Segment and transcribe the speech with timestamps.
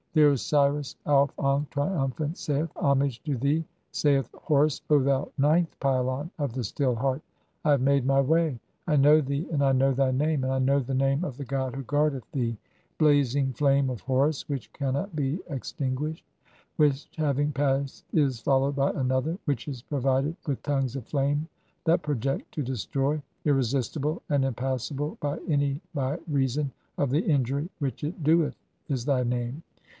[0.13, 0.15] IX.
[0.15, 5.79] (33) The Osiris Auf ankh, triumphant, saith:— "Homage to thee, saith Horus, O thou ninth
[5.79, 7.21] pylon of the "Still Heart.
[7.63, 8.59] I have made [my] way.
[8.87, 11.45] I know thee, and I know "thy name, and I know the name of the
[11.45, 13.45] god who guardeth (34) 248 THE CHAPTERS OF COMING FORTH BY DAY.
[13.45, 13.45] "thee.
[13.45, 16.25] 'Blazing flame of Horus which cannot be extinguished;
[16.77, 21.47] "which having passed is followed by another; which is provided "with tongues of flame
[21.85, 28.03] that project to destroy; irresistible and "impassable [by any] by reason of the injury which
[28.03, 28.57] it doeth',
[28.89, 29.61] "is thy name.